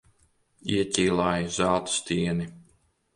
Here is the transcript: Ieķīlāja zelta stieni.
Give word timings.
Ieķīlāja 0.77 1.51
zelta 1.57 1.93
stieni. 1.97 2.49